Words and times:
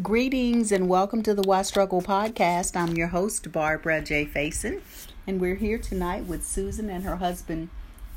Greetings 0.00 0.70
and 0.70 0.88
welcome 0.88 1.24
to 1.24 1.34
the 1.34 1.42
Why 1.42 1.62
Struggle 1.62 2.00
podcast. 2.00 2.76
I'm 2.76 2.94
your 2.94 3.08
host, 3.08 3.50
Barbara 3.50 4.00
J. 4.00 4.24
Faison, 4.24 4.80
and 5.26 5.40
we're 5.40 5.56
here 5.56 5.76
tonight 5.76 6.24
with 6.24 6.46
Susan 6.46 6.88
and 6.88 7.02
her 7.02 7.16
husband, 7.16 7.68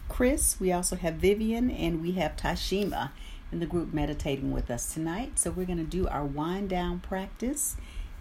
Chris. 0.07 0.59
We 0.59 0.71
also 0.71 0.95
have 0.95 1.15
Vivian 1.15 1.71
and 1.71 1.99
we 1.99 2.11
have 2.11 2.37
Tashima 2.37 3.09
in 3.51 3.61
the 3.61 3.65
group 3.65 3.95
meditating 3.95 4.51
with 4.51 4.69
us 4.69 4.93
tonight. 4.93 5.39
So 5.39 5.49
we're 5.49 5.65
going 5.65 5.79
to 5.79 5.83
do 5.83 6.07
our 6.07 6.23
wind 6.23 6.69
down 6.69 6.99
practice, 6.99 7.75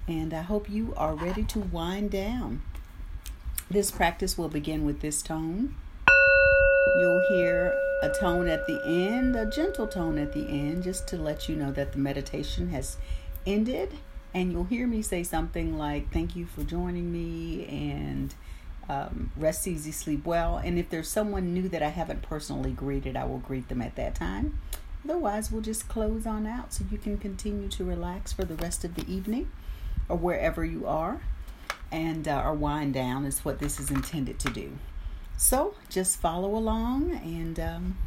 and 0.08 0.32
I 0.32 0.40
hope 0.40 0.70
you 0.70 0.94
are 0.96 1.14
ready 1.14 1.42
to 1.42 1.60
wind 1.60 2.12
down. 2.12 2.62
This 3.70 3.90
practice 3.90 4.38
will 4.38 4.48
begin 4.48 4.86
with 4.86 5.02
this 5.02 5.20
tone. 5.20 5.74
You'll 6.96 7.26
hear 7.28 7.74
a 8.02 8.08
tone 8.08 8.48
at 8.48 8.66
the 8.66 8.80
end, 8.86 9.36
a 9.36 9.44
gentle 9.44 9.86
tone 9.86 10.16
at 10.16 10.32
the 10.32 10.48
end, 10.48 10.82
just 10.82 11.06
to 11.08 11.18
let 11.18 11.46
you 11.46 11.56
know 11.56 11.70
that 11.72 11.92
the 11.92 11.98
meditation 11.98 12.70
has 12.70 12.96
ended 13.46 13.94
and 14.32 14.52
you'll 14.52 14.64
hear 14.64 14.86
me 14.86 15.02
say 15.02 15.22
something 15.22 15.76
like 15.76 16.12
thank 16.12 16.36
you 16.36 16.46
for 16.46 16.62
joining 16.62 17.12
me 17.12 17.66
and 17.66 18.34
um, 18.88 19.30
rest 19.36 19.68
easy 19.68 19.92
sleep 19.92 20.26
well. 20.26 20.56
And 20.56 20.76
if 20.76 20.90
there's 20.90 21.08
someone 21.08 21.54
new 21.54 21.68
that 21.68 21.82
i 21.82 21.88
haven't 21.88 22.22
personally 22.22 22.72
greeted 22.72 23.16
i 23.16 23.24
will 23.24 23.38
greet 23.38 23.68
them 23.68 23.82
at 23.82 23.96
that 23.96 24.14
time. 24.14 24.58
Otherwise 25.04 25.50
we'll 25.50 25.62
just 25.62 25.88
close 25.88 26.26
on 26.26 26.46
out 26.46 26.72
so 26.72 26.84
you 26.90 26.98
can 26.98 27.18
continue 27.18 27.68
to 27.68 27.84
relax 27.84 28.32
for 28.32 28.44
the 28.44 28.56
rest 28.56 28.84
of 28.84 28.94
the 28.94 29.10
evening 29.10 29.50
or 30.08 30.16
wherever 30.16 30.64
you 30.64 30.86
are 30.86 31.22
and 31.92 32.28
uh, 32.28 32.42
or 32.44 32.54
wind 32.54 32.94
down 32.94 33.24
is 33.24 33.44
what 33.44 33.58
this 33.58 33.80
is 33.80 33.90
intended 33.90 34.38
to 34.38 34.50
do. 34.50 34.78
So 35.36 35.74
just 35.88 36.20
follow 36.20 36.54
along 36.54 37.12
and 37.12 37.58
um, 37.58 37.98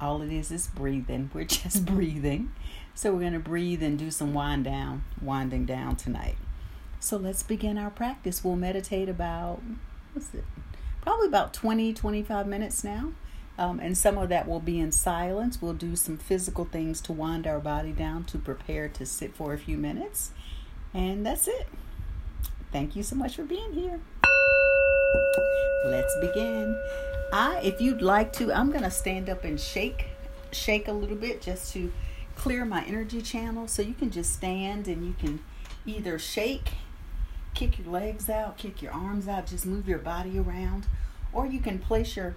all 0.00 0.22
it 0.22 0.32
is 0.32 0.50
is 0.50 0.68
breathing. 0.68 1.30
We're 1.34 1.44
just 1.44 1.84
breathing 1.84 2.52
so 2.96 3.12
we're 3.12 3.20
going 3.20 3.34
to 3.34 3.38
breathe 3.38 3.82
and 3.82 3.98
do 3.98 4.10
some 4.10 4.32
wind 4.32 4.64
down, 4.64 5.04
winding 5.20 5.66
down 5.66 5.96
tonight. 5.96 6.36
So 6.98 7.18
let's 7.18 7.42
begin 7.42 7.76
our 7.76 7.90
practice. 7.90 8.42
We'll 8.42 8.56
meditate 8.56 9.10
about, 9.10 9.60
what's 10.14 10.32
it? 10.32 10.44
Probably 11.02 11.28
about 11.28 11.52
20, 11.52 11.92
25 11.92 12.46
minutes 12.46 12.82
now. 12.82 13.12
Um, 13.58 13.80
and 13.80 13.98
some 13.98 14.16
of 14.16 14.30
that 14.30 14.48
will 14.48 14.60
be 14.60 14.80
in 14.80 14.92
silence. 14.92 15.60
We'll 15.60 15.74
do 15.74 15.94
some 15.94 16.16
physical 16.16 16.64
things 16.64 17.02
to 17.02 17.12
wind 17.12 17.46
our 17.46 17.60
body 17.60 17.92
down 17.92 18.24
to 18.24 18.38
prepare 18.38 18.88
to 18.88 19.04
sit 19.04 19.34
for 19.34 19.52
a 19.52 19.58
few 19.58 19.76
minutes. 19.76 20.30
And 20.94 21.24
that's 21.24 21.46
it. 21.46 21.68
Thank 22.72 22.96
you 22.96 23.02
so 23.02 23.14
much 23.14 23.36
for 23.36 23.44
being 23.44 23.74
here. 23.74 24.00
Let's 25.84 26.18
begin. 26.18 26.80
I, 27.30 27.60
if 27.62 27.78
you'd 27.78 28.00
like 28.00 28.32
to, 28.34 28.50
I'm 28.54 28.70
going 28.70 28.84
to 28.84 28.90
stand 28.90 29.28
up 29.28 29.44
and 29.44 29.60
shake, 29.60 30.06
shake 30.50 30.88
a 30.88 30.92
little 30.92 31.16
bit 31.16 31.42
just 31.42 31.74
to 31.74 31.92
clear 32.46 32.64
my 32.64 32.84
energy 32.84 33.20
channel. 33.20 33.66
So 33.66 33.82
you 33.82 33.92
can 33.92 34.12
just 34.12 34.32
stand 34.32 34.86
and 34.86 35.04
you 35.04 35.16
can 35.18 35.40
either 35.84 36.16
shake, 36.16 36.74
kick 37.54 37.76
your 37.76 37.88
legs 37.88 38.30
out, 38.30 38.56
kick 38.56 38.80
your 38.80 38.92
arms 38.92 39.26
out, 39.26 39.48
just 39.48 39.66
move 39.66 39.88
your 39.88 39.98
body 39.98 40.38
around, 40.38 40.86
or 41.32 41.44
you 41.44 41.58
can 41.58 41.80
place 41.80 42.14
your 42.14 42.36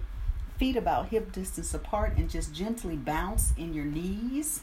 feet 0.58 0.74
about 0.74 1.10
hip 1.10 1.30
distance 1.30 1.72
apart 1.72 2.16
and 2.16 2.28
just 2.28 2.52
gently 2.52 2.96
bounce 2.96 3.52
in 3.56 3.72
your 3.72 3.84
knees 3.84 4.62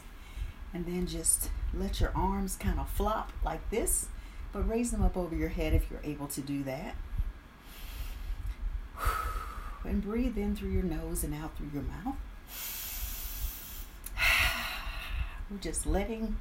and 0.74 0.84
then 0.84 1.06
just 1.06 1.48
let 1.72 1.98
your 1.98 2.12
arms 2.14 2.54
kind 2.54 2.78
of 2.78 2.86
flop 2.90 3.32
like 3.42 3.70
this, 3.70 4.08
but 4.52 4.68
raise 4.68 4.90
them 4.90 5.00
up 5.00 5.16
over 5.16 5.34
your 5.34 5.48
head 5.48 5.72
if 5.72 5.90
you're 5.90 6.04
able 6.04 6.26
to 6.26 6.42
do 6.42 6.62
that. 6.64 6.94
And 9.84 10.02
breathe 10.02 10.36
in 10.36 10.54
through 10.54 10.70
your 10.70 10.82
nose 10.82 11.24
and 11.24 11.32
out 11.32 11.56
through 11.56 11.70
your 11.72 11.84
mouth. 11.84 12.16
We're 15.50 15.58
just 15.58 15.86
letting 15.86 16.36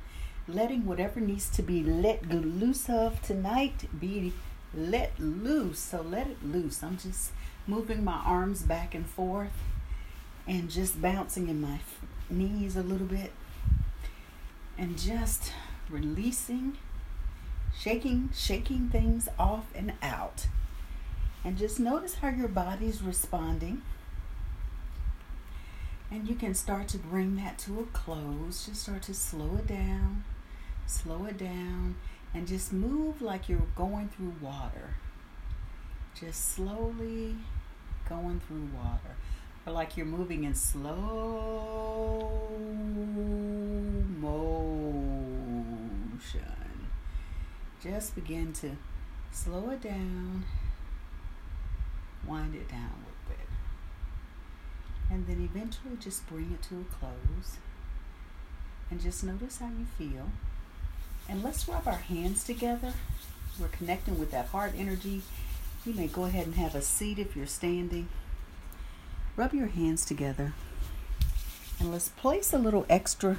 letting 0.48 0.86
whatever 0.86 1.20
needs 1.20 1.50
to 1.50 1.62
be 1.62 1.84
let 1.84 2.30
loose 2.30 2.90
of 2.90 3.22
tonight 3.22 3.88
be 4.00 4.34
let 4.74 5.20
loose. 5.20 5.80
So 5.80 6.02
let 6.02 6.28
it 6.28 6.44
loose. 6.44 6.84
I'm 6.84 6.98
just 6.98 7.32
moving 7.66 8.04
my 8.04 8.22
arms 8.26 8.64
back 8.64 8.96
and 8.96 9.06
forth 9.06 9.52
and 10.48 10.70
just 10.70 11.02
bouncing 11.02 11.50
in 11.50 11.60
my 11.60 11.80
knees 12.30 12.76
a 12.76 12.84
little 12.84 13.08
bit 13.08 13.32
and 14.78 14.98
just 14.98 15.52
releasing, 15.90 16.78
shaking, 17.78 18.30
shaking 18.34 18.90
things 18.90 19.28
off 19.40 19.66
and 19.76 19.94
out. 20.02 20.48
And 21.44 21.58
just 21.58 21.80
notice 21.80 22.16
how 22.16 22.30
your 22.30 22.48
body's 22.48 23.02
responding. 23.02 23.82
And 26.10 26.28
you 26.28 26.36
can 26.36 26.54
start 26.54 26.88
to 26.90 26.98
bring 26.98 27.36
that 27.36 27.58
to 27.60 27.82
a 27.82 27.84
close. 27.86 28.66
Just 28.66 28.84
start 28.84 29.02
to 29.04 29.14
slow 29.14 29.58
it 29.58 29.68
down, 29.68 30.24
slow 30.86 31.26
it 31.26 31.38
down, 31.38 31.96
and 32.34 32.48
just 32.48 32.72
move 32.72 33.22
like 33.22 33.50
you're 33.50 33.68
going 33.76 34.08
through 34.08 34.36
water. 34.42 34.96
Just 36.18 36.54
slowly 36.54 37.36
going 38.08 38.40
through 38.48 38.70
water. 38.74 39.18
Or 39.66 39.74
like 39.74 39.98
you're 39.98 40.06
moving 40.06 40.46
in 40.46 40.56
slow 40.56 42.48
motion. 44.22 44.48
Just 47.84 48.16
begin 48.16 48.54
to 48.54 48.78
slow 49.34 49.72
it 49.72 49.82
down, 49.82 50.46
wind 52.26 52.56
it 52.56 52.70
down 52.70 53.07
and 55.10 55.28
then 55.28 55.42
eventually 55.42 55.96
just 56.00 56.28
bring 56.28 56.52
it 56.54 56.62
to 56.64 56.82
a 56.82 56.96
close 56.96 57.58
and 58.90 59.02
just 59.02 59.24
notice 59.24 59.60
how 59.60 59.68
you 59.68 59.86
feel. 59.98 60.30
And 61.30 61.44
let's 61.44 61.68
rub 61.68 61.88
our 61.88 61.98
hands 61.98 62.44
together. 62.44 62.94
We're 63.60 63.68
connecting 63.68 64.20
with 64.20 64.32
that 64.32 64.48
heart 64.48 64.74
energy. 64.78 65.24
You 65.86 65.94
may 65.94 66.08
go 66.08 66.26
ahead 66.26 66.46
and 66.46 66.56
have 66.56 66.76
a 66.76 66.82
seat 66.82 67.20
if 67.20 67.36
you're 67.36 67.48
standing. 67.48 68.08
Rub 69.36 69.54
your 69.54 69.68
hands 69.68 70.06
together. 70.06 70.54
And 71.80 71.92
let's 71.92 72.10
place 72.10 72.54
a 72.54 72.58
little 72.58 72.86
extra 72.90 73.38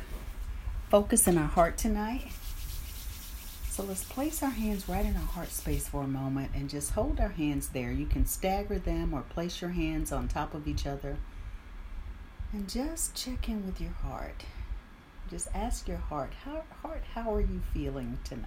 focus 0.91 1.27
in 1.27 1.39
our 1.39 1.49
heart 1.49 1.77
tonight. 1.79 2.33
So 3.71 3.85
let's 3.85 4.05
place 4.05 4.43
our 4.43 4.51
hands 4.51 4.89
right 4.89 5.07
in 5.07 5.15
our 5.15 5.23
heart 5.23 5.51
space 5.51 5.87
for 5.89 6.03
a 6.03 6.09
moment 6.09 6.51
and 6.55 6.69
just 6.69 6.93
hold 6.93 7.21
our 7.21 7.29
hands 7.29 7.69
there. 7.69 7.93
You 7.93 8.07
can 8.07 8.27
stagger 8.27 8.79
them 8.79 9.15
or 9.15 9.23
place 9.23 9.61
your 9.61 9.71
hands 9.71 10.11
on 10.11 10.29
top 10.29 10.53
of 10.53 10.67
each 10.67 10.87
other 10.87 11.17
and 12.53 12.69
just 12.69 13.15
check 13.15 13.49
in 13.49 13.67
with 13.67 13.81
your 13.81 13.93
heart. 13.93 14.45
Just 15.31 15.49
ask 15.55 15.87
your 15.87 15.99
heart, 15.99 16.33
how, 16.45 16.63
heart, 16.83 17.03
how 17.15 17.35
are 17.35 17.41
you 17.41 17.61
feeling 17.75 18.19
tonight? 18.25 18.47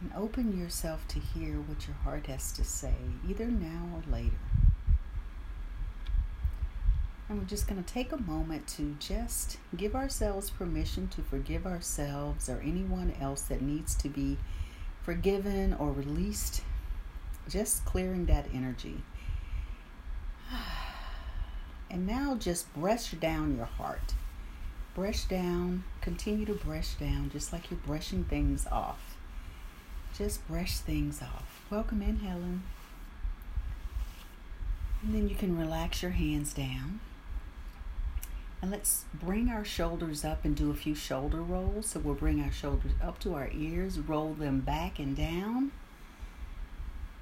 And 0.00 0.10
open 0.16 0.58
yourself 0.58 1.06
to 1.08 1.18
hear 1.18 1.56
what 1.56 1.86
your 1.86 1.96
heart 1.96 2.26
has 2.26 2.52
to 2.52 2.64
say, 2.64 2.94
either 3.28 3.46
now 3.46 3.88
or 3.94 4.10
later. 4.10 4.36
And 7.28 7.38
we're 7.38 7.44
just 7.44 7.66
going 7.66 7.82
to 7.82 7.92
take 7.92 8.12
a 8.12 8.20
moment 8.20 8.66
to 8.68 8.96
just 8.98 9.58
give 9.76 9.94
ourselves 9.94 10.50
permission 10.50 11.08
to 11.08 11.22
forgive 11.22 11.66
ourselves 11.66 12.48
or 12.48 12.60
anyone 12.60 13.14
else 13.20 13.42
that 13.42 13.62
needs 13.62 13.94
to 13.96 14.08
be 14.08 14.38
forgiven 15.02 15.74
or 15.74 15.92
released. 15.92 16.62
Just 17.48 17.84
clearing 17.84 18.26
that 18.26 18.46
energy. 18.52 19.02
And 21.94 22.08
now 22.08 22.34
just 22.34 22.74
brush 22.74 23.12
down 23.12 23.56
your 23.56 23.66
heart. 23.66 24.14
Brush 24.96 25.26
down, 25.26 25.84
continue 26.00 26.44
to 26.44 26.52
brush 26.52 26.94
down, 26.94 27.30
just 27.30 27.52
like 27.52 27.70
you're 27.70 27.78
brushing 27.86 28.24
things 28.24 28.66
off. 28.66 29.16
Just 30.12 30.46
brush 30.48 30.78
things 30.78 31.22
off. 31.22 31.62
Welcome 31.70 32.02
in, 32.02 32.18
Helen. 32.18 32.64
And 35.04 35.14
then 35.14 35.28
you 35.28 35.36
can 35.36 35.56
relax 35.56 36.02
your 36.02 36.10
hands 36.10 36.52
down. 36.52 36.98
And 38.60 38.72
let's 38.72 39.04
bring 39.14 39.48
our 39.48 39.64
shoulders 39.64 40.24
up 40.24 40.44
and 40.44 40.56
do 40.56 40.72
a 40.72 40.74
few 40.74 40.96
shoulder 40.96 41.42
rolls. 41.42 41.90
So 41.90 42.00
we'll 42.00 42.14
bring 42.14 42.42
our 42.42 42.50
shoulders 42.50 42.92
up 43.00 43.20
to 43.20 43.34
our 43.34 43.50
ears, 43.52 44.00
roll 44.00 44.34
them 44.34 44.62
back 44.62 44.98
and 44.98 45.16
down. 45.16 45.70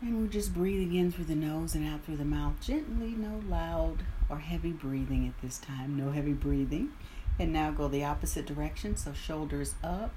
And 0.01 0.19
we're 0.19 0.33
just 0.33 0.55
breathing 0.55 0.95
in 0.95 1.13
through 1.13 1.27
the 1.27 1.35
nose 1.35 1.75
and 1.75 1.87
out 1.87 2.05
through 2.07 2.17
the 2.17 2.25
mouth 2.25 2.55
gently, 2.63 3.11
no 3.11 3.43
loud 3.47 3.99
or 4.33 4.39
heavy 4.39 4.73
breathing 4.73 5.29
at 5.29 5.43
this 5.43 5.59
time. 5.59 5.97
No 5.97 6.11
heavy 6.11 6.33
breathing. 6.33 6.93
And 7.39 7.53
now 7.53 7.71
go 7.71 7.87
the 7.87 8.05
opposite 8.05 8.47
direction. 8.47 8.97
So 8.97 9.13
shoulders 9.13 9.75
up, 9.85 10.15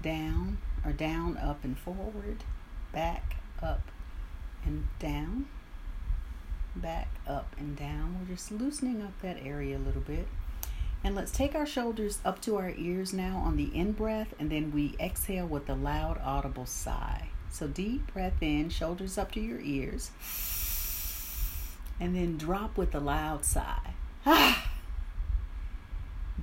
down, 0.00 0.58
or 0.84 0.92
down, 0.92 1.36
up, 1.36 1.64
and 1.64 1.76
forward, 1.76 2.44
back, 2.92 3.36
up, 3.60 3.82
and 4.64 4.86
down, 5.00 5.46
back, 6.76 7.08
up, 7.26 7.54
and 7.58 7.76
down. 7.76 8.18
We're 8.20 8.34
just 8.34 8.52
loosening 8.52 9.02
up 9.02 9.20
that 9.22 9.38
area 9.44 9.76
a 9.76 9.78
little 9.78 10.02
bit. 10.02 10.28
And 11.02 11.14
let's 11.14 11.32
take 11.32 11.54
our 11.54 11.66
shoulders 11.66 12.18
up 12.24 12.40
to 12.42 12.56
our 12.56 12.70
ears 12.76 13.12
now 13.12 13.38
on 13.38 13.56
the 13.56 13.74
in 13.76 13.92
breath, 13.92 14.34
and 14.38 14.50
then 14.50 14.72
we 14.72 14.96
exhale 14.98 15.46
with 15.46 15.68
a 15.68 15.74
loud, 15.74 16.20
audible 16.24 16.66
sigh. 16.66 17.28
So 17.50 17.66
deep 17.66 18.12
breath 18.12 18.40
in, 18.40 18.70
shoulders 18.70 19.16
up 19.18 19.32
to 19.32 19.40
your 19.40 19.60
ears. 19.60 20.10
And 21.98 22.14
then 22.14 22.36
drop 22.36 22.76
with 22.76 22.94
a 22.94 23.00
loud 23.00 23.44
sigh. 23.44 23.94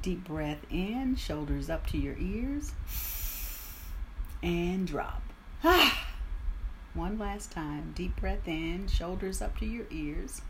deep 0.01 0.25
breath 0.25 0.65
in, 0.69 1.15
shoulders 1.15 1.69
up 1.69 1.87
to 1.87 1.97
your 1.97 2.17
ears, 2.19 2.73
and 4.43 4.85
drop. 4.85 5.21
One 6.93 7.17
last 7.17 7.51
time. 7.51 7.93
Deep 7.95 8.15
breath 8.17 8.47
in, 8.47 8.87
shoulders 8.87 9.41
up 9.41 9.57
to 9.59 9.65
your 9.65 9.85
ears, 9.89 10.41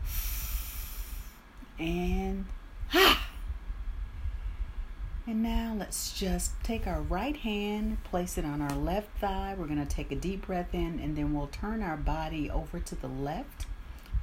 and 1.78 2.46
ah! 2.92 3.26
and 5.26 5.42
now 5.42 5.74
let's 5.78 6.12
just 6.12 6.52
take 6.62 6.86
our 6.86 7.00
right 7.00 7.36
hand, 7.36 8.02
place 8.04 8.36
it 8.36 8.44
on 8.44 8.60
our 8.60 8.76
left 8.76 9.08
thigh. 9.18 9.54
We're 9.56 9.66
going 9.66 9.84
to 9.84 9.94
take 9.94 10.12
a 10.12 10.16
deep 10.16 10.46
breath 10.46 10.74
in, 10.74 11.00
and 11.00 11.16
then 11.16 11.32
we'll 11.32 11.46
turn 11.46 11.82
our 11.82 11.96
body 11.96 12.50
over 12.50 12.78
to 12.80 12.94
the 12.94 13.08
left 13.08 13.66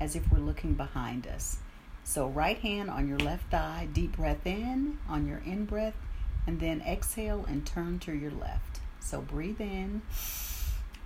as 0.02 0.16
if 0.16 0.32
we're 0.32 0.40
looking 0.40 0.74
behind 0.74 1.28
us. 1.28 1.60
So, 2.04 2.28
right 2.28 2.58
hand 2.58 2.90
on 2.90 3.08
your 3.08 3.20
left 3.20 3.52
thigh, 3.52 3.88
deep 3.94 4.18
breath 4.18 4.46
in 4.46 4.98
on 5.08 5.28
your 5.28 5.38
in 5.46 5.66
breath, 5.66 5.96
and 6.48 6.60
then 6.60 6.82
exhale 6.82 7.46
and 7.48 7.66
turn 7.66 8.00
to 8.00 8.12
your 8.12 8.32
left. 8.32 8.80
So, 9.00 9.22
breathe 9.22 9.62
in 9.62 10.02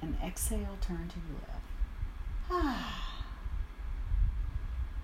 and 0.01 0.15
exhale, 0.23 0.77
turn 0.79 1.09
to 1.09 1.19
your 1.29 2.61
left. 2.61 2.85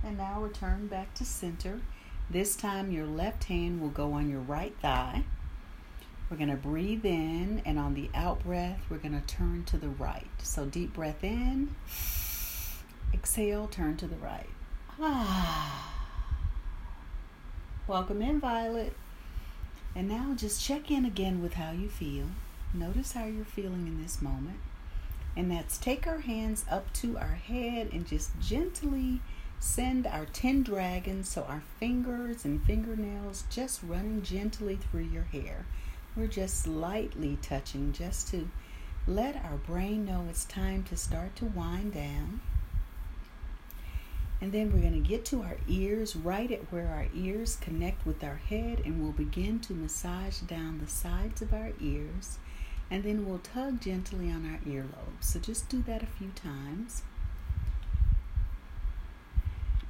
and 0.06 0.18
now 0.18 0.42
return 0.42 0.88
back 0.88 1.14
to 1.16 1.26
center. 1.26 1.82
This 2.30 2.56
time, 2.56 2.92
your 2.92 3.06
left 3.06 3.44
hand 3.44 3.82
will 3.82 3.90
go 3.90 4.14
on 4.14 4.30
your 4.30 4.40
right 4.40 4.74
thigh. 4.82 5.26
We're 6.30 6.38
going 6.38 6.50
to 6.50 6.56
breathe 6.56 7.06
in, 7.06 7.62
and 7.66 7.78
on 7.78 7.94
the 7.94 8.10
out 8.16 8.46
breath, 8.46 8.80
we're 8.90 9.00
going 9.00 9.20
to 9.20 9.28
turn 9.28 9.66
to 9.66 9.78
the 9.78 9.90
right. 9.90 10.30
So, 10.42 10.64
deep 10.64 10.94
breath 10.94 11.26
in, 11.26 11.76
exhale, 13.14 13.68
turn 13.68 13.98
to 13.98 14.08
the 14.08 14.16
right. 14.18 14.50
Ah. 15.00 15.92
Welcome 17.88 18.22
in, 18.22 18.40
Violet. 18.40 18.94
And 19.96 20.08
now 20.08 20.34
just 20.36 20.64
check 20.64 20.90
in 20.90 21.04
again 21.04 21.42
with 21.42 21.56
how 21.56 21.72
you 21.72 21.90
feel. 21.90 22.28
Notice 22.74 23.14
how 23.14 23.26
you're 23.26 23.44
feeling 23.44 23.88
in 23.88 24.02
this 24.02 24.22
moment. 24.22 24.60
And 25.36 25.52
that's 25.52 25.78
take 25.78 26.08
our 26.08 26.20
hands 26.20 26.66
up 26.70 26.94
to 26.94 27.18
our 27.18 27.36
head 27.36 27.90
and 27.92 28.08
just 28.08 28.32
gently 28.40 29.22
send 29.60 30.08
our 30.08 30.26
10 30.26 30.64
dragons 30.64 31.30
so 31.30 31.44
our 31.44 31.62
fingers 31.80 32.46
and 32.46 32.64
fingernails 32.64 33.44
just 33.50 33.82
running 33.84 34.22
gently 34.22 34.76
through 34.78 35.04
your 35.04 35.24
hair. 35.24 35.66
We're 36.16 36.28
just 36.28 36.68
lightly 36.68 37.38
touching 37.42 37.94
just 37.94 38.30
to 38.30 38.50
let 39.08 39.36
our 39.36 39.58
brain 39.58 40.06
know 40.06 40.26
it's 40.30 40.46
time 40.46 40.84
to 40.84 40.98
start 40.98 41.36
to 41.38 41.46
wind 41.46 41.94
down. 41.94 42.42
And 44.42 44.52
then 44.52 44.74
we're 44.74 44.82
going 44.82 45.02
to 45.02 45.08
get 45.08 45.24
to 45.26 45.44
our 45.44 45.58
ears, 45.68 46.16
right 46.16 46.52
at 46.52 46.72
where 46.72 46.88
our 46.88 47.06
ears 47.14 47.58
connect 47.62 48.08
with 48.08 48.24
our 48.24 48.38
head, 48.38 48.82
and 48.84 49.00
we'll 49.00 49.12
begin 49.12 49.60
to 49.60 49.74
massage 49.74 50.40
down 50.40 50.80
the 50.80 50.90
sides 50.90 51.44
of 51.44 51.54
our 51.54 51.74
ears. 51.80 52.40
And 52.90 53.04
then 53.04 53.26
we'll 53.26 53.38
tug 53.38 53.80
gently 53.80 54.32
on 54.32 54.50
our 54.52 54.60
earlobes. 54.68 55.22
So 55.22 55.40
just 55.40 55.70
do 55.70 55.84
that 55.84 56.02
a 56.02 56.08
few 56.08 56.32
times. 56.32 57.04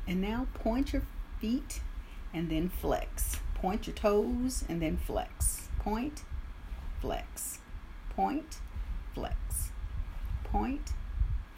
And 0.06 0.20
now 0.20 0.48
point 0.54 0.92
your 0.92 1.04
feet 1.40 1.80
and 2.34 2.50
then 2.50 2.68
flex. 2.68 3.38
Point 3.56 3.88
your 3.88 3.96
toes 3.96 4.66
and 4.68 4.82
then 4.82 4.98
flex. 4.98 5.70
Point, 5.80 6.24
flex. 7.00 7.60
Point, 8.10 8.60
flex. 9.14 9.72
Point, 10.44 10.92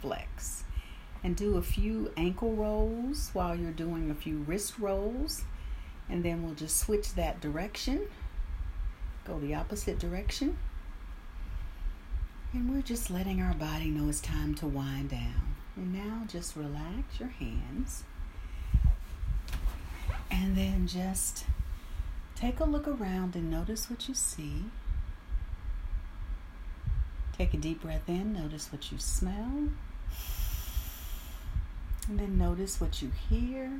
flex 0.00 0.64
and 1.24 1.34
do 1.34 1.56
a 1.56 1.62
few 1.62 2.12
ankle 2.18 2.52
rolls 2.52 3.30
while 3.32 3.56
you're 3.56 3.72
doing 3.72 4.10
a 4.10 4.14
few 4.14 4.44
wrist 4.46 4.78
rolls. 4.78 5.44
And 6.08 6.22
then 6.22 6.44
we'll 6.44 6.54
just 6.54 6.76
switch 6.76 7.14
that 7.14 7.40
direction, 7.40 8.02
go 9.26 9.38
the 9.40 9.54
opposite 9.54 9.98
direction. 9.98 10.58
And 12.52 12.70
we're 12.70 12.82
just 12.82 13.10
letting 13.10 13.40
our 13.40 13.54
body 13.54 13.86
know 13.86 14.10
it's 14.10 14.20
time 14.20 14.54
to 14.56 14.66
wind 14.66 15.10
down. 15.10 15.56
And 15.76 15.94
now 15.94 16.24
just 16.28 16.54
relax 16.54 17.18
your 17.18 17.30
hands. 17.30 18.04
And 20.30 20.56
then 20.56 20.86
just 20.86 21.46
take 22.36 22.60
a 22.60 22.64
look 22.64 22.86
around 22.86 23.34
and 23.34 23.50
notice 23.50 23.88
what 23.88 24.08
you 24.08 24.14
see. 24.14 24.64
Take 27.36 27.54
a 27.54 27.56
deep 27.56 27.82
breath 27.82 28.08
in, 28.08 28.34
notice 28.34 28.70
what 28.70 28.92
you 28.92 28.98
smell. 28.98 29.70
And 32.08 32.18
then 32.18 32.38
notice 32.38 32.80
what 32.80 33.00
you 33.00 33.12
hear. 33.30 33.70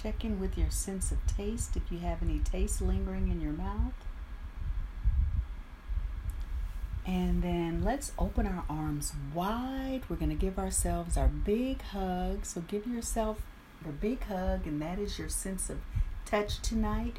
Check 0.00 0.24
in 0.24 0.38
with 0.38 0.56
your 0.56 0.70
sense 0.70 1.10
of 1.10 1.18
taste 1.26 1.76
if 1.76 1.90
you 1.90 1.98
have 2.00 2.22
any 2.22 2.38
taste 2.38 2.80
lingering 2.80 3.30
in 3.30 3.40
your 3.40 3.52
mouth. 3.52 3.94
And 7.06 7.42
then 7.42 7.82
let's 7.82 8.12
open 8.18 8.46
our 8.46 8.64
arms 8.68 9.14
wide. 9.34 10.02
We're 10.08 10.16
going 10.16 10.28
to 10.28 10.34
give 10.36 10.58
ourselves 10.58 11.16
our 11.16 11.28
big 11.28 11.80
hug. 11.80 12.44
So 12.44 12.60
give 12.60 12.86
yourself 12.86 13.40
your 13.82 13.94
big 13.94 14.22
hug, 14.24 14.66
and 14.66 14.82
that 14.82 14.98
is 14.98 15.18
your 15.18 15.30
sense 15.30 15.70
of 15.70 15.78
touch 16.26 16.60
tonight. 16.60 17.16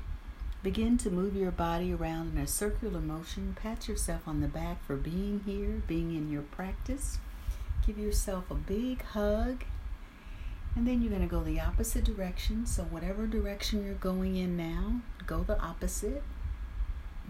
Begin 0.61 0.97
to 0.99 1.09
move 1.09 1.35
your 1.35 1.51
body 1.51 1.91
around 1.93 2.33
in 2.33 2.37
a 2.37 2.45
circular 2.45 2.99
motion. 2.99 3.57
Pat 3.59 3.87
yourself 3.87 4.27
on 4.27 4.41
the 4.41 4.47
back 4.47 4.85
for 4.85 4.95
being 4.95 5.41
here, 5.45 5.81
being 5.87 6.15
in 6.15 6.29
your 6.29 6.43
practice. 6.43 7.17
Give 7.85 7.97
yourself 7.97 8.49
a 8.51 8.55
big 8.55 9.01
hug. 9.03 9.63
And 10.75 10.87
then 10.87 11.01
you're 11.01 11.09
going 11.09 11.27
to 11.27 11.27
go 11.27 11.43
the 11.43 11.59
opposite 11.59 12.03
direction. 12.03 12.65
So, 12.65 12.83
whatever 12.83 13.25
direction 13.25 13.83
you're 13.83 13.95
going 13.95 14.35
in 14.35 14.55
now, 14.55 15.01
go 15.25 15.43
the 15.43 15.59
opposite. 15.59 16.23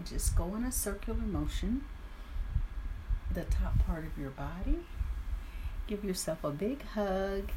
Just 0.04 0.36
go 0.36 0.54
in 0.54 0.64
a 0.64 0.72
circular 0.72 1.20
motion. 1.20 1.84
The 3.32 3.44
top 3.44 3.78
part 3.86 4.04
of 4.04 4.18
your 4.18 4.30
body. 4.30 4.80
Give 5.86 6.04
yourself 6.04 6.44
a 6.44 6.50
big 6.50 6.82
hug. 6.82 7.50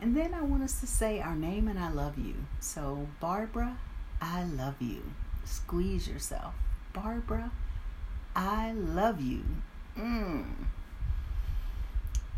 And 0.00 0.16
then 0.16 0.34
I 0.34 0.42
want 0.42 0.62
us 0.62 0.80
to 0.80 0.86
say 0.86 1.20
our 1.20 1.34
name 1.34 1.66
and 1.66 1.78
I 1.78 1.90
love 1.90 2.18
you. 2.18 2.34
So, 2.60 3.08
Barbara, 3.20 3.78
I 4.20 4.44
love 4.44 4.80
you. 4.80 5.02
Squeeze 5.44 6.08
yourself. 6.08 6.54
Barbara, 6.92 7.52
I 8.36 8.72
love 8.72 9.20
you. 9.20 9.44
Mmm. 9.96 10.44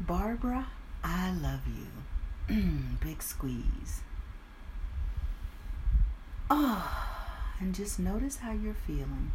Barbara, 0.01 0.67
I 1.03 1.33
love 1.33 1.61
you. 1.67 2.55
Big 3.01 3.23
squeeze. 3.23 4.03
Oh, 6.51 7.09
and 7.59 7.75
just 7.75 7.99
notice 7.99 8.37
how 8.39 8.53
you're 8.53 8.75
feeling. 8.75 9.33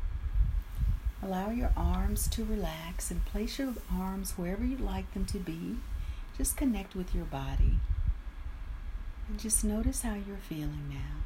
Allow 1.24 1.50
your 1.50 1.72
arms 1.76 2.28
to 2.30 2.46
relax 2.46 3.10
and 3.10 3.26
place 3.26 3.58
your 3.58 3.74
arms 3.92 4.38
wherever 4.38 4.64
you'd 4.64 4.80
like 4.80 5.12
them 5.14 5.26
to 5.28 5.40
be. 5.40 5.78
Just 6.38 6.58
connect 6.58 6.96
with 6.96 7.14
your 7.14 7.26
body. 7.26 7.80
And 9.28 9.40
just 9.40 9.64
notice 9.64 10.04
how 10.04 10.14
you're 10.14 10.38
feeling 10.38 10.90
now. 10.90 11.22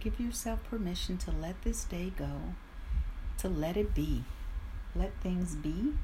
Give 0.00 0.18
yourself 0.18 0.62
permission 0.68 1.18
to 1.18 1.30
let 1.30 1.62
this 1.62 1.84
day 1.84 2.12
go, 2.16 2.54
to 3.38 3.48
let 3.48 3.76
it 3.76 3.94
be. 3.94 4.24
Let 4.94 5.12
things 5.22 5.54
be 5.54 5.94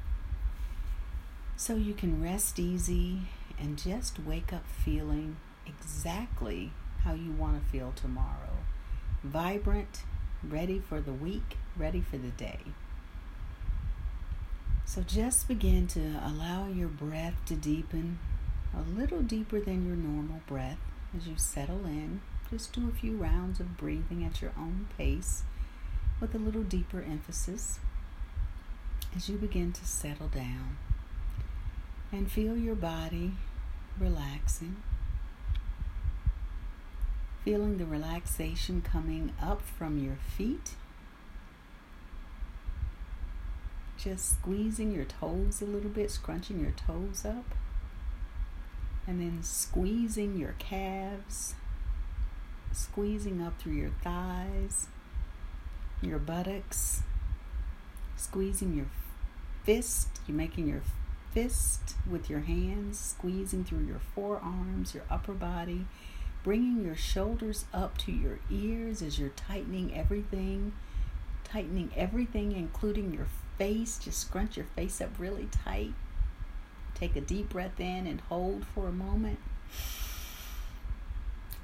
so 1.57 1.77
you 1.77 1.95
can 1.95 2.23
rest 2.23 2.59
easy 2.59 3.21
and 3.59 3.79
just 3.79 4.19
wake 4.19 4.53
up 4.53 4.67
feeling 4.67 5.37
exactly 5.67 6.73
how 7.05 7.15
you 7.15 7.31
want 7.33 7.63
to 7.63 7.71
feel 7.71 7.93
tomorrow. 7.95 8.59
Vibrant, 9.23 10.03
ready 10.43 10.79
for 10.81 11.01
the 11.01 11.13
week, 11.13 11.57
ready 11.77 12.01
for 12.01 12.19
the 12.19 12.31
day. 12.31 12.61
So 14.85 15.03
just 15.03 15.49
begin 15.49 15.87
to 15.89 16.21
allow 16.25 16.69
your 16.69 16.89
breath 16.89 17.35
to 17.47 17.55
deepen 17.55 18.19
a 18.77 18.83
little 18.83 19.23
deeper 19.23 19.61
than 19.61 19.87
your 19.87 19.97
normal 19.97 20.41
breath 20.47 20.79
as 21.17 21.27
you 21.27 21.35
settle 21.37 21.87
in. 21.87 22.21
Just 22.51 22.73
do 22.73 22.89
a 22.89 22.93
few 22.93 23.17
rounds 23.17 23.61
of 23.61 23.77
breathing 23.77 24.25
at 24.25 24.43
your 24.43 24.53
own 24.59 24.89
pace 24.99 25.45
with 26.21 26.35
a 26.35 26.39
little 26.39 26.63
deeper 26.63 27.01
emphasis 27.01 27.79
as 29.17 29.29
you 29.29 29.37
begin 29.37 29.73
to 29.73 29.85
settle 29.87 30.29
down 30.29 30.77
and 32.13 32.31
feel 32.31 32.57
your 32.57 32.75
body 32.75 33.33
relaxing. 33.99 34.77
Feeling 37.45 37.77
the 37.77 37.85
relaxation 37.85 38.81
coming 38.83 39.33
up 39.43 39.61
from 39.63 39.99
your 39.99 40.17
feet. 40.37 40.71
Just 43.99 44.39
squeezing 44.39 44.93
your 44.93 45.05
toes 45.05 45.61
a 45.61 45.67
little 45.67 45.91
bit, 45.91 46.11
scrunching 46.11 46.61
your 46.61 46.73
toes 46.73 47.25
up. 47.25 47.45
And 49.07 49.21
then 49.21 49.43
squeezing 49.43 50.39
your 50.39 50.55
calves, 50.59 51.55
squeezing 52.73 53.43
up 53.43 53.59
through 53.61 53.75
your 53.75 53.91
thighs, 54.03 54.89
your 56.01 56.19
buttocks, 56.19 57.03
squeezing 58.17 58.75
your 58.75 58.87
fist. 59.65 60.09
You're 60.27 60.37
making 60.37 60.69
your 60.69 60.81
fist 61.35 61.97
with 62.09 62.31
your 62.31 62.41
hands, 62.41 62.99
squeezing 62.99 63.65
through 63.65 63.85
your 63.85 64.01
forearms, 64.15 64.95
your 64.95 65.03
upper 65.11 65.33
body, 65.33 65.85
bringing 66.45 66.85
your 66.85 66.95
shoulders 66.95 67.65
up 67.75 67.99
to 67.99 68.13
your 68.13 68.39
ears 68.51 69.03
as 69.03 69.19
you're 69.19 69.31
tightening 69.31 69.93
everything, 69.95 70.73
tightening 71.43 71.91
everything, 71.97 72.53
including 72.53 73.13
your 73.13 73.27
face. 73.59 73.99
Just 73.99 74.21
scrunch 74.21 74.57
your 74.57 74.67
face 74.77 75.01
up 75.01 75.11
really 75.19 75.49
tight. 75.51 75.93
Take 76.95 77.17
a 77.17 77.21
deep 77.21 77.49
breath 77.49 77.81
in 77.81 78.07
and 78.07 78.21
hold 78.23 78.65
for 78.65 78.87
a 78.87 78.93
moment. 78.93 79.41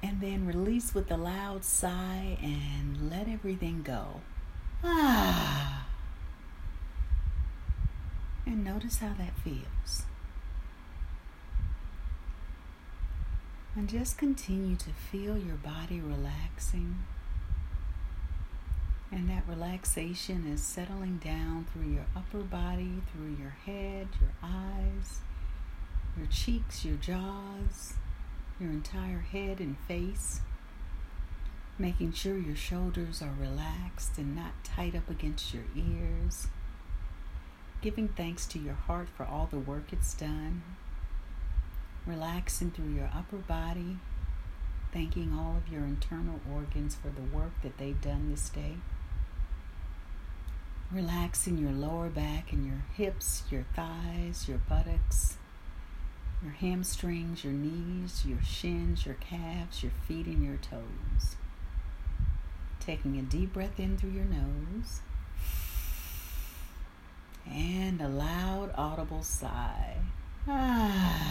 And 0.03 0.19
then 0.19 0.45
release 0.45 0.93
with 0.93 1.09
a 1.11 1.17
loud 1.17 1.63
sigh 1.63 2.37
and 2.41 3.09
let 3.09 3.29
everything 3.29 3.83
go. 3.83 4.21
Ah. 4.83 5.80
And 8.45 8.63
notice 8.63 8.97
how 8.99 9.13
that 9.17 9.37
feels. 9.43 10.03
And 13.75 13.87
just 13.87 14.17
continue 14.17 14.75
to 14.75 14.89
feel 14.89 15.37
your 15.37 15.55
body 15.55 16.01
relaxing. 16.01 16.97
And 19.11 19.29
that 19.29 19.43
relaxation 19.47 20.45
is 20.47 20.61
settling 20.61 21.17
down 21.23 21.65
through 21.71 21.91
your 21.91 22.05
upper 22.15 22.39
body, 22.39 23.01
through 23.11 23.35
your 23.39 23.55
head, 23.65 24.07
your 24.19 24.31
eyes, 24.41 25.19
your 26.17 26.27
cheeks, 26.27 26.83
your 26.83 26.95
jaws, 26.95 27.93
your 28.59 28.69
entire 28.69 29.19
head 29.19 29.59
and 29.59 29.77
face. 29.87 30.41
Making 31.77 32.13
sure 32.13 32.37
your 32.37 32.55
shoulders 32.55 33.21
are 33.21 33.33
relaxed 33.39 34.17
and 34.17 34.35
not 34.35 34.63
tight 34.63 34.95
up 34.95 35.09
against 35.09 35.53
your 35.53 35.63
ears. 35.75 36.47
Giving 37.81 38.09
thanks 38.09 38.45
to 38.47 38.59
your 38.59 38.75
heart 38.75 39.09
for 39.09 39.25
all 39.25 39.47
the 39.49 39.59
work 39.59 39.91
it's 39.91 40.13
done 40.13 40.61
relaxing 42.05 42.71
through 42.71 42.93
your 42.93 43.09
upper 43.15 43.37
body, 43.37 43.97
thanking 44.91 45.31
all 45.33 45.57
of 45.57 45.71
your 45.71 45.83
internal 45.83 46.39
organs 46.51 46.95
for 46.95 47.09
the 47.09 47.35
work 47.35 47.51
that 47.63 47.77
they've 47.77 48.01
done 48.01 48.29
this 48.29 48.49
day. 48.49 48.77
Relaxing 50.91 51.57
your 51.57 51.71
lower 51.71 52.09
back 52.09 52.51
and 52.51 52.65
your 52.65 52.83
hips, 52.95 53.43
your 53.49 53.65
thighs, 53.75 54.47
your 54.47 54.57
buttocks, 54.57 55.37
your 56.43 56.51
hamstrings, 56.51 57.43
your 57.43 57.53
knees, 57.53 58.25
your 58.25 58.41
shins, 58.41 59.05
your 59.05 59.15
calves, 59.15 59.83
your 59.83 59.93
feet, 60.07 60.25
and 60.25 60.43
your 60.43 60.57
toes. 60.57 61.35
Taking 62.79 63.17
a 63.17 63.21
deep 63.21 63.53
breath 63.53 63.79
in 63.79 63.97
through 63.97 64.09
your 64.09 64.25
nose 64.25 65.01
and 67.49 68.01
a 68.01 68.07
loud, 68.07 68.71
audible 68.75 69.23
sigh. 69.23 69.97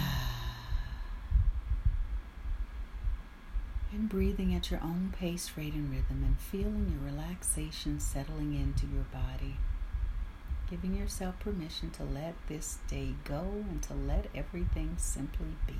And 3.92 4.08
breathing 4.08 4.54
at 4.54 4.70
your 4.70 4.80
own 4.84 5.12
pace, 5.18 5.50
rate, 5.56 5.74
and 5.74 5.90
rhythm, 5.90 6.22
and 6.24 6.38
feeling 6.38 6.92
your 6.92 7.10
relaxation 7.10 7.98
settling 7.98 8.54
into 8.54 8.86
your 8.86 9.02
body. 9.12 9.56
Giving 10.70 10.94
yourself 10.94 11.40
permission 11.40 11.90
to 11.90 12.04
let 12.04 12.34
this 12.46 12.78
day 12.88 13.14
go 13.24 13.64
and 13.68 13.82
to 13.82 13.94
let 13.94 14.26
everything 14.32 14.94
simply 14.96 15.56
be. 15.66 15.74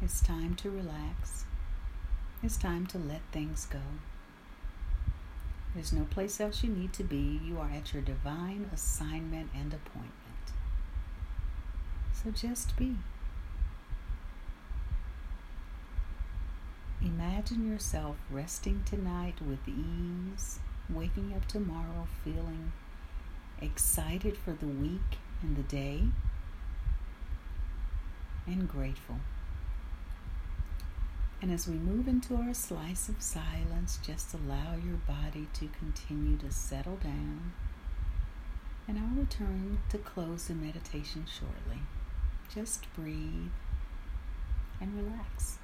It's 0.00 0.20
time 0.20 0.54
to 0.56 0.70
relax. 0.70 1.46
It's 2.40 2.56
time 2.56 2.86
to 2.88 2.98
let 2.98 3.22
things 3.32 3.66
go. 3.66 3.80
There's 5.76 5.92
no 5.92 6.04
place 6.04 6.40
else 6.40 6.64
you 6.64 6.70
need 6.70 6.94
to 6.94 7.04
be. 7.04 7.38
You 7.44 7.58
are 7.58 7.68
at 7.68 7.92
your 7.92 8.00
divine 8.00 8.70
assignment 8.72 9.50
and 9.54 9.74
appointment. 9.74 10.14
So 12.14 12.30
just 12.30 12.74
be. 12.78 12.96
Imagine 17.02 17.70
yourself 17.70 18.16
resting 18.30 18.84
tonight 18.86 19.34
with 19.46 19.68
ease, 19.68 20.60
waking 20.88 21.34
up 21.36 21.46
tomorrow 21.46 22.08
feeling 22.24 22.72
excited 23.60 24.38
for 24.38 24.52
the 24.52 24.66
week 24.66 25.18
and 25.42 25.56
the 25.56 25.62
day, 25.62 26.04
and 28.46 28.66
grateful. 28.66 29.16
And 31.42 31.52
as 31.52 31.68
we 31.68 31.74
move 31.74 32.08
into 32.08 32.34
our 32.34 32.54
slice 32.54 33.08
of 33.08 33.20
silence, 33.20 33.98
just 34.02 34.32
allow 34.32 34.74
your 34.74 34.96
body 35.06 35.48
to 35.54 35.68
continue 35.78 36.36
to 36.38 36.50
settle 36.50 36.96
down. 36.96 37.52
And 38.88 38.98
I'll 38.98 39.20
return 39.20 39.78
to 39.90 39.98
close 39.98 40.46
the 40.46 40.54
meditation 40.54 41.26
shortly. 41.26 41.82
Just 42.52 42.92
breathe 42.94 43.50
and 44.80 44.96
relax. 44.96 45.58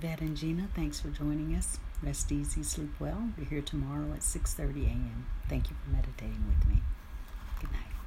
Yvette 0.00 0.20
and 0.20 0.36
Gina, 0.36 0.68
thanks 0.76 1.00
for 1.00 1.08
joining 1.08 1.56
us. 1.56 1.80
Rest 2.04 2.30
easy, 2.30 2.62
sleep 2.62 2.92
well. 3.00 3.30
We're 3.36 3.46
here 3.46 3.62
tomorrow 3.62 4.12
at 4.12 4.20
6:30 4.20 4.86
a.m. 4.86 5.26
Thank 5.48 5.70
you 5.70 5.76
for 5.82 5.90
meditating 5.90 6.44
with 6.46 6.68
me. 6.68 6.82
Good 7.58 7.72
night. 7.72 7.97